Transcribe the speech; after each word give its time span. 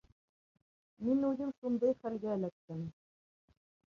Мин 1.09 1.27
үҙем 1.27 1.51
шундай 1.59 1.93
хәлгә 2.05 2.33
эләктем. 2.39 2.81